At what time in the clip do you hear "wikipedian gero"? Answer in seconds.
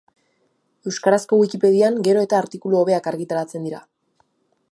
1.41-2.25